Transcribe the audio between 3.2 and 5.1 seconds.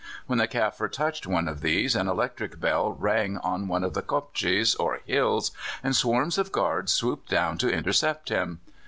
on one of the kopjes, or